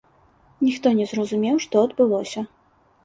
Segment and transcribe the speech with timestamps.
[0.67, 2.47] Ніхто не зразумеў, што адбылося.